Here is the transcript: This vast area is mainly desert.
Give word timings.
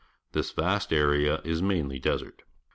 This 0.31 0.49
vast 0.49 0.91
area 0.91 1.41
is 1.43 1.61
mainly 1.61 1.99
desert. 1.99 2.41